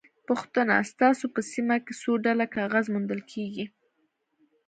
[0.27, 3.65] پوښتنه: ستاسو په سیمه کې څو ډوله کاغذ موندل کېږي؟